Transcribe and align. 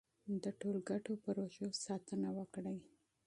د 0.43 0.45
ټولګټو 0.59 1.13
پروژو 1.23 1.67
ساتنه 1.85 2.29
وکړئ. 2.37 2.79